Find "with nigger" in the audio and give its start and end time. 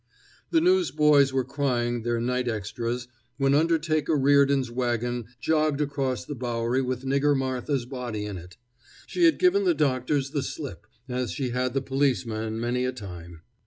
6.81-7.37